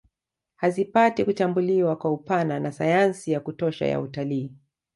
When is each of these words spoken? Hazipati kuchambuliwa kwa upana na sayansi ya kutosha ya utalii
Hazipati 0.55 1.25
kuchambuliwa 1.25 1.95
kwa 1.95 2.11
upana 2.11 2.59
na 2.59 2.71
sayansi 2.71 3.31
ya 3.31 3.39
kutosha 3.39 3.85
ya 3.85 3.99
utalii 4.01 4.53